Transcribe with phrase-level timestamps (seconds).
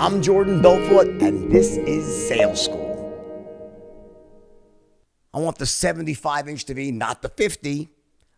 [0.00, 2.86] I'm Jordan Belfort, and this is Sales School.
[5.34, 7.88] I want the 75 inch be, not the 50.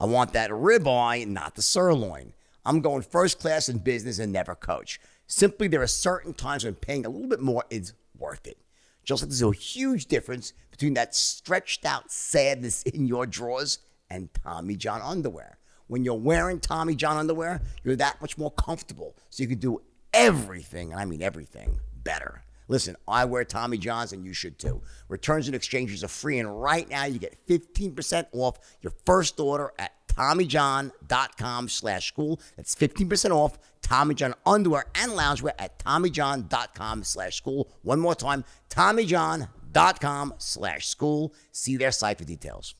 [0.00, 2.32] I want that ribeye, not the sirloin.
[2.64, 5.00] I'm going first class in business and never coach.
[5.28, 8.58] Simply, there are certain times when paying a little bit more is worth it.
[9.04, 13.78] Just like there's a huge difference between that stretched out sadness in your drawers
[14.10, 15.58] and Tommy John underwear.
[15.86, 19.14] When you're wearing Tommy John underwear, you're that much more comfortable.
[19.30, 19.82] So you can do
[20.14, 22.42] everything, and I mean everything, better.
[22.68, 24.80] Listen, I wear Tommy Johns and you should too.
[25.08, 29.72] Returns and exchanges are free, and right now you get 15% off your first order
[29.78, 32.40] at TommyJohn.com slash school.
[32.56, 37.68] That's 15% off Tommy John underwear and loungewear at TommyJohn.com slash school.
[37.82, 41.34] One more time, TommyJohn.com slash school.
[41.52, 42.74] See their site for details.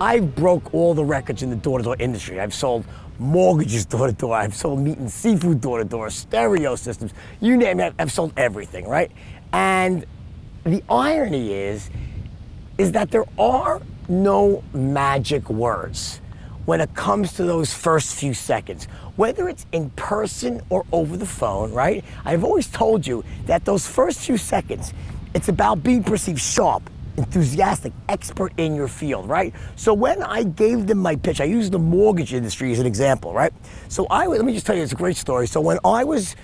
[0.00, 2.40] I broke all the records in the door-to-door industry.
[2.40, 2.84] I've sold
[3.18, 4.34] mortgages door-to-door.
[4.34, 7.94] I've sold meat and seafood door-to-door, stereo systems, you name it.
[7.98, 9.10] I've sold everything, right?
[9.52, 10.04] And
[10.64, 11.90] the irony is,
[12.78, 16.20] is that there are no magic words
[16.64, 21.26] when it comes to those first few seconds, whether it's in person or over the
[21.26, 22.02] phone, right?
[22.24, 24.94] I've always told you that those first few seconds,
[25.34, 29.54] it's about being perceived sharp, enthusiastic, expert in your field, right?
[29.76, 33.32] So when I gave them my pitch, I used the mortgage industry as an example,
[33.32, 33.52] right?
[33.88, 35.46] So I let me just tell you, it's a great story.
[35.46, 36.36] So when I was,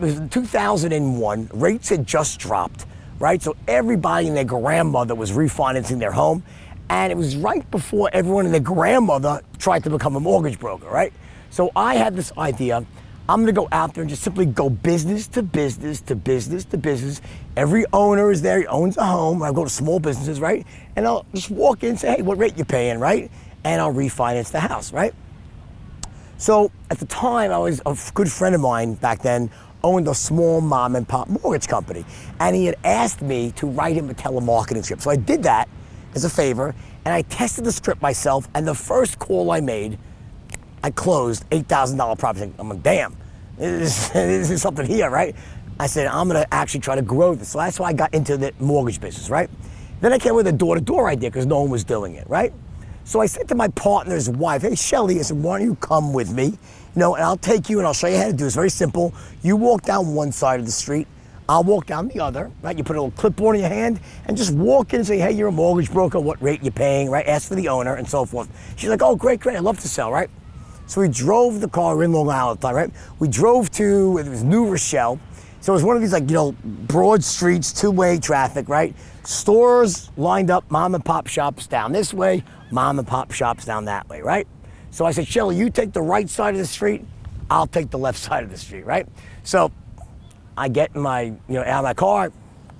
[0.00, 2.86] was 2001, rates had just dropped,
[3.18, 3.40] right?
[3.40, 6.42] So everybody and their grandmother was refinancing their home.
[6.90, 10.88] And it was right before everyone and their grandmother tried to become a mortgage broker,
[10.88, 11.12] right?
[11.50, 12.84] So I had this idea.
[13.26, 16.78] I'm gonna go out there and just simply go business to business to business to
[16.78, 17.22] business.
[17.56, 19.42] Every owner is there, he owns a home.
[19.42, 20.66] I go to small businesses, right?
[20.94, 23.30] And I'll just walk in and say, hey, what rate you paying, right?
[23.64, 25.14] And I'll refinance the house, right?
[26.36, 29.50] So at the time, I was a good friend of mine back then
[29.82, 32.04] owned a small mom and pop mortgage company.
[32.40, 35.02] And he had asked me to write him a telemarketing script.
[35.02, 35.68] So I did that
[36.14, 38.48] as a favor, and I tested the script myself.
[38.54, 39.98] And the first call I made,
[40.82, 42.52] I closed $8,000 property.
[42.58, 43.16] I'm like, damn,
[43.56, 45.34] this is, something here, right?
[45.78, 47.50] I said, I'm gonna actually try to grow this.
[47.50, 49.50] So that's why I got into the mortgage business, right?
[50.00, 52.28] Then I came with a door to door idea because no one was doing it,
[52.28, 52.52] right?
[53.04, 56.12] So I said to my partner's wife, hey, Shelly, I said, why don't you come
[56.12, 56.46] with me?
[56.46, 56.56] You
[56.96, 58.46] know, and I'll take you and I'll show you how to do it.
[58.46, 59.12] It's very simple.
[59.42, 61.06] You walk down one side of the street,
[61.48, 62.76] I'll walk down the other, right?
[62.76, 65.32] You put a little clipboard in your hand and just walk in and say, hey,
[65.32, 67.26] you're a mortgage broker, what rate you paying, right?
[67.26, 68.48] Ask for the owner and so forth.
[68.76, 70.30] She's like, oh, great, great, I love to sell, right?
[70.86, 72.90] So we drove the car, we're in Long Island the time, right?
[73.18, 75.18] We drove to, it was New Rochelle.
[75.60, 78.94] So it was one of these like, you know, broad streets, two-way traffic, right?
[79.24, 83.86] Stores lined up, mom and pop shops down this way, mom and pop shops down
[83.86, 84.46] that way, right?
[84.90, 87.02] So I said, Shelly, you take the right side of the street,
[87.50, 89.08] I'll take the left side of the street, right?
[89.42, 89.72] So
[90.56, 92.30] I get in my, you know, out of my car,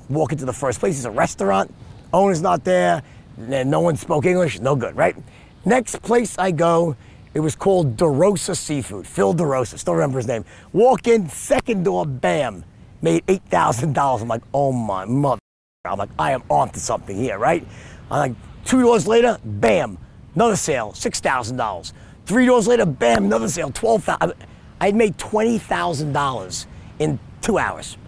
[0.08, 0.96] walk into the first place.
[0.96, 1.74] It's a restaurant.
[2.12, 3.02] Owner's not there.
[3.38, 4.60] and No one spoke English.
[4.60, 5.16] No good, right?
[5.64, 6.96] Next place I go,
[7.34, 9.06] it was called DeRosa Seafood.
[9.06, 10.44] Phil DeRosa, still remember his name.
[10.72, 12.64] Walk in, second door, bam,
[13.02, 14.22] made eight thousand dollars.
[14.22, 15.40] I'm like, oh my mother.
[15.84, 17.66] I'm like, I am onto something here, right?
[18.10, 19.98] I'm like, two doors later, bam,
[20.34, 21.92] another sale, six thousand dollars.
[22.26, 24.34] Three doors later, bam, another sale, twelve thousand.
[24.80, 26.66] I had made twenty thousand dollars
[26.98, 27.98] in two hours.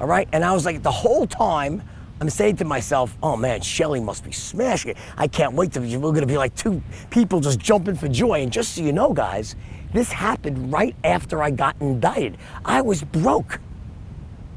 [0.00, 0.28] All right?
[0.32, 1.82] And I was like, the whole time,
[2.20, 4.96] I'm saying to myself, oh man, Shelly must be smashing it.
[5.18, 8.42] I can't wait to, we're gonna be like two people just jumping for joy.
[8.42, 9.54] And just so you know, guys,
[9.92, 12.38] this happened right after I got indicted.
[12.64, 13.60] I was broke.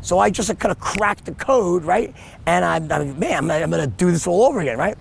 [0.02, 2.14] So I just kind of cracked the code, right?
[2.46, 4.98] And I'm, I'm man, I'm gonna do this all over again, right?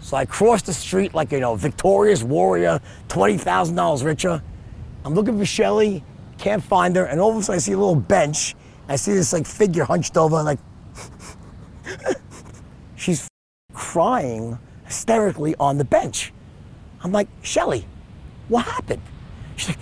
[0.00, 4.42] So I crossed the street like, you know, victorious warrior, $20,000 richer.
[5.04, 6.02] I'm looking for Shelly,
[6.38, 8.54] can't find her, and all of a sudden I see a little bench.
[8.88, 10.58] I see this like figure hunched over, like
[12.96, 13.28] she's
[13.72, 16.32] crying hysterically on the bench.
[17.02, 17.86] I'm like, Shelly,
[18.48, 19.02] what happened?
[19.56, 19.78] She's like,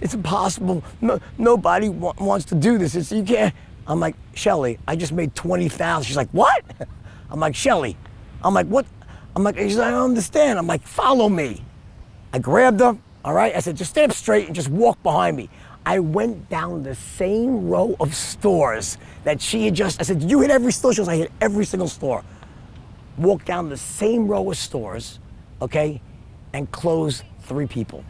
[0.00, 0.82] it's impossible.
[1.00, 2.94] No, nobody wa- wants to do this.
[2.94, 3.54] It's, you can't.
[3.86, 6.04] I'm like, Shelly, I just made 20,000.
[6.06, 6.62] She's like, what?
[7.30, 7.96] I'm like, Shelly.
[8.42, 8.86] I'm like, what?
[9.34, 10.58] I'm like, she's like, I don't understand.
[10.58, 11.64] I'm like, follow me.
[12.32, 13.54] I grabbed her, all right?
[13.54, 15.48] I said, just stand up straight and just walk behind me.
[15.84, 20.40] I went down the same row of stores that she had just, I said, you
[20.40, 20.92] hit every store?
[20.92, 22.24] She goes, I hit every single store.
[23.18, 25.18] Walked down the same row of stores,
[25.60, 26.00] okay,
[26.52, 28.04] and closed three people.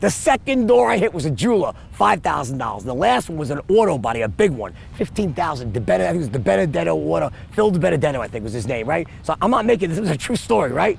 [0.00, 2.84] The second door I hit was a jeweler, $5,000.
[2.84, 6.18] The last one was an auto body, a big one, 15000 DeBenedetto, I think it
[6.18, 9.06] was DeBenedetto Auto, Phil DeBenedetto, I think was his name, right?
[9.22, 10.98] So I'm not making this, this is a true story, right?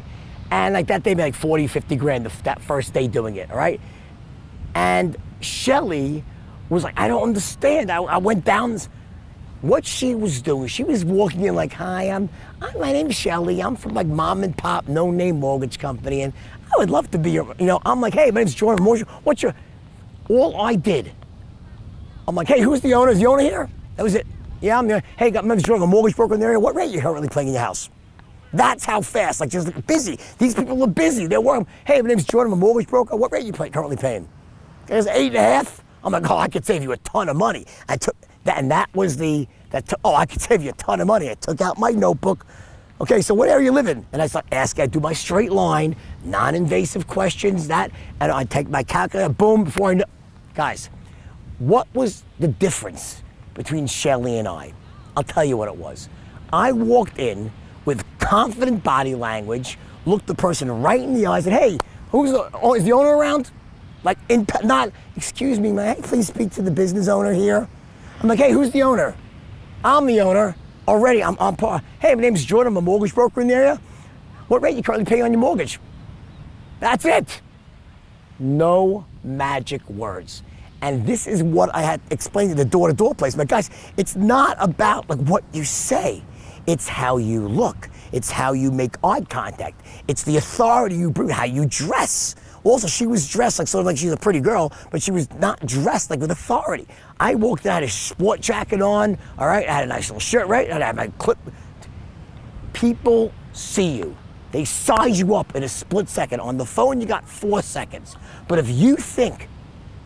[0.52, 3.50] And like that, they made like 40, 50 grand the, that first day doing it,
[3.50, 3.82] all right?
[4.76, 6.24] And Shelly
[6.70, 7.92] was like, I don't understand.
[7.92, 8.80] I, I went down.
[9.62, 12.30] What she was doing, she was walking in like, "Hi, I'm,
[12.64, 13.62] I'm my name's Shelly.
[13.62, 16.34] I'm from like mom and pop, no name mortgage company, and
[16.66, 19.08] I would love to be your, you know." I'm like, "Hey, my name's Jordan Mortgage.
[19.24, 19.54] What's your?"
[20.30, 21.12] All I did,
[22.28, 23.12] I'm like, "Hey, who's the owner?
[23.12, 24.26] Is the owner here?" That was it.
[24.62, 25.04] Yeah, I'm here.
[25.18, 26.60] Hey, got my name's Jordan, a mortgage broker in the area.
[26.60, 27.92] What rate you currently paying in your house?
[28.54, 30.18] That's how fast, like just busy.
[30.40, 31.28] These people are busy.
[31.28, 31.68] They're working.
[31.86, 33.16] Hey, my name's Jordan, I'm a mortgage broker.
[33.16, 34.28] What rate you pay, currently paying?
[34.88, 35.84] It's eight and a half.
[36.04, 37.66] I'm like, oh, I could save you a ton of money.
[37.88, 39.88] I took that, and that was the that.
[39.88, 41.30] T- oh, I could save you a ton of money.
[41.30, 42.46] I took out my notebook.
[43.00, 44.06] Okay, so what area you live in?
[44.12, 44.84] And I start asking.
[44.84, 47.68] I do my straight line, non-invasive questions.
[47.68, 49.30] That, and I take my calculator.
[49.30, 50.06] Boom, before I know,
[50.54, 50.90] guys,
[51.60, 53.24] what was the difference
[53.54, 54.74] between Shelly and I?
[55.16, 56.10] I'll tell you what it was.
[56.52, 57.52] I walked in
[57.86, 61.78] with confident body language, looked the person right in the eyes, and hey,
[62.12, 63.52] who's the, oh, is the owner around?
[64.04, 67.68] Like, in, not, excuse me, may I please speak to the business owner here?
[68.22, 69.16] I'm like, hey, who's the owner?
[69.84, 70.56] I'm the owner.
[70.88, 71.82] Already, I'm on par.
[72.00, 72.74] Hey, my name's Jordan.
[72.74, 73.82] I'm a mortgage broker in the area.
[74.48, 75.80] What rate you currently paying on your mortgage?
[76.80, 77.42] That's it.
[78.40, 80.44] No magic words.
[80.82, 83.36] And this is what I had explained in the door-to-door place.
[83.36, 86.24] But guys, it's not about like what you say.
[86.66, 87.90] It's how you look.
[88.12, 89.82] It's how you make eye contact.
[90.08, 92.36] It's the authority you bring, how you dress.
[92.64, 95.30] Also, she was dressed like sort of like she's a pretty girl, but she was
[95.34, 96.88] not dressed like with authority.
[97.20, 100.10] I walked in, I had a sport jacket on, all right, I had a nice
[100.10, 100.70] little shirt, right?
[100.72, 101.38] I had my clip.
[102.74, 104.16] People see you.
[104.52, 106.42] They size you up in a split second.
[106.42, 108.18] On the phone, you got four seconds.
[108.48, 109.48] But if you think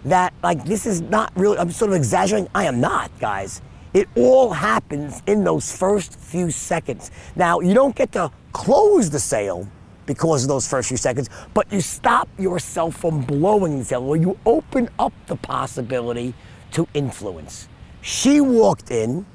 [0.05, 3.61] that, like, this is not really, I'm sort of exaggerating, I am not, guys.
[3.93, 7.11] It all happens in those first few seconds.
[7.35, 9.67] Now, you don't get to close the sale
[10.05, 14.37] because of those first few seconds, but you stop yourself from blowing the or you
[14.45, 16.33] open up the possibility
[16.71, 17.67] to influence.
[18.01, 19.25] She walked in,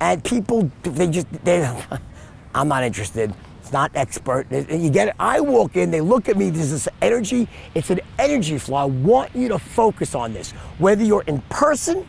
[0.00, 1.62] and people, they just, they,
[2.54, 3.34] I'm not interested.
[3.60, 4.46] It's not expert.
[4.50, 5.14] You get it?
[5.20, 7.46] I walk in, they look at me, there's this energy.
[7.74, 8.78] It's an energy flow.
[8.78, 10.52] I want you to focus on this.
[10.78, 12.06] Whether you're in person,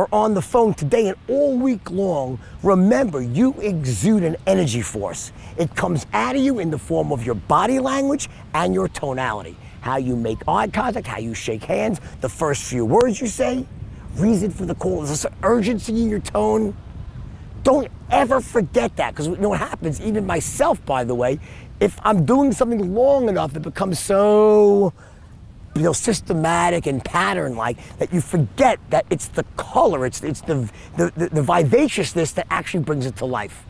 [0.00, 5.30] or on the phone today and all week long, remember you exude an energy force.
[5.58, 9.58] It comes out of you in the form of your body language and your tonality.
[9.82, 13.66] How you make eye contact, how you shake hands, the first few words you say,
[14.14, 16.74] reason for the call, is there urgency in your tone?
[17.62, 21.38] Don't ever forget that because you know what happens, even myself, by the way,
[21.78, 24.94] if I'm doing something long enough, it becomes so
[25.80, 30.42] you know, systematic and pattern like that you forget that it's the color, it's, it's
[30.42, 33.64] the, the, the, the vivaciousness that actually brings it to life.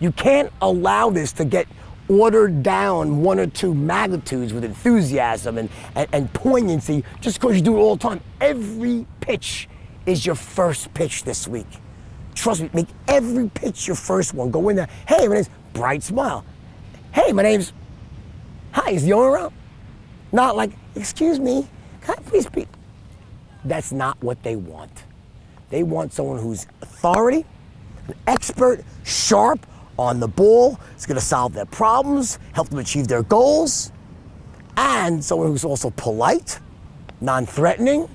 [0.00, 1.68] You can't allow this to get
[2.08, 7.62] ordered down one or two magnitudes with enthusiasm and, and, and poignancy just because you
[7.62, 8.20] do it all the time.
[8.40, 9.68] Every pitch
[10.04, 11.68] is your first pitch this week.
[12.34, 14.50] Trust me, make every pitch your first one.
[14.50, 14.88] Go in there.
[15.06, 16.44] Hey, my name's Bright Smile.
[17.12, 17.72] Hey, my name's.
[18.72, 19.54] Hi, is the owner around?
[20.36, 21.66] Not like, excuse me,
[22.02, 22.68] can I please speak?
[23.64, 25.04] That's not what they want.
[25.70, 27.46] They want someone who's authority,
[28.06, 29.66] an expert, sharp,
[29.98, 33.92] on the ball, is going to solve their problems, help them achieve their goals,
[34.76, 36.60] and someone who's also polite,
[37.22, 38.06] non threatening,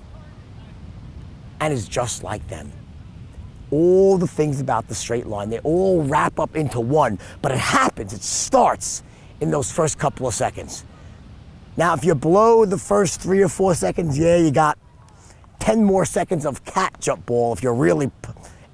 [1.59, 2.71] and is just like them.
[3.71, 7.57] All the things about the straight line, they all wrap up into one, but it
[7.57, 9.01] happens, it starts
[9.39, 10.85] in those first couple of seconds.
[11.77, 14.77] Now, if you blow the first three or four seconds, yeah, you got
[15.59, 17.53] 10 more seconds of catch up ball.
[17.53, 18.11] If you're really,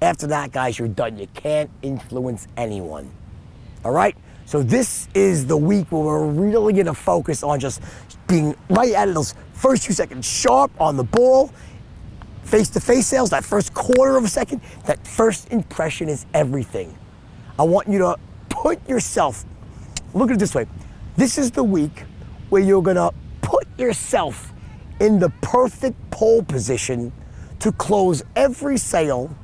[0.02, 1.16] after that, guys, you're done.
[1.16, 3.10] You can't influence anyone.
[3.84, 4.16] All right?
[4.46, 7.82] So, this is the week where we're really going to focus on just
[8.26, 11.52] being right at those first few seconds, sharp on the ball,
[12.42, 16.96] face to face sales, that first quarter of a second, that first impression is everything.
[17.58, 18.16] I want you to
[18.48, 19.44] put yourself,
[20.14, 20.66] look at it this way.
[21.16, 22.04] This is the week
[22.48, 23.10] where you're gonna
[23.42, 24.52] put yourself
[25.00, 27.12] in the perfect pole position
[27.60, 29.34] to close every sale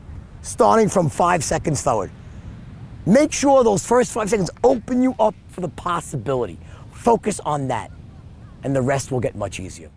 [0.42, 2.10] starting from five seconds forward.
[3.06, 6.58] Make sure those first five seconds open you up for the possibility.
[6.92, 7.90] Focus on that,
[8.62, 9.90] and the rest will get much easier.